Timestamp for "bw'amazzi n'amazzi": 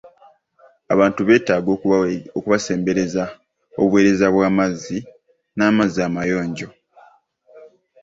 4.35-5.99